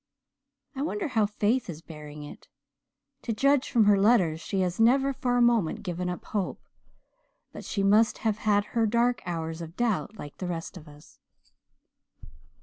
I 0.75 0.81
wonder 0.81 1.09
how 1.09 1.27
Faith 1.27 1.69
is 1.69 1.83
bearing 1.83 2.23
it. 2.23 2.47
To 3.21 3.33
judge 3.33 3.69
from 3.69 3.85
her 3.85 3.99
letters 3.99 4.41
she 4.41 4.61
has 4.61 4.79
never 4.79 5.13
for 5.13 5.37
a 5.37 5.43
moment 5.43 5.83
given 5.83 6.09
up 6.09 6.25
hope, 6.25 6.65
but 7.51 7.63
she 7.63 7.83
must 7.83 8.17
have 8.25 8.39
had 8.39 8.65
her 8.73 8.87
dark 8.87 9.21
hours 9.27 9.61
of 9.61 9.77
doubt 9.77 10.17
like 10.17 10.37
the 10.39 10.47
rest 10.47 10.75
of 10.75 10.87
us." 10.87 11.19